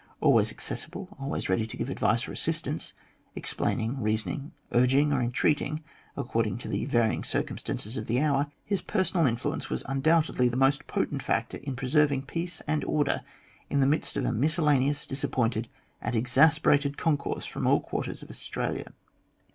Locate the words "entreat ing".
5.21-5.83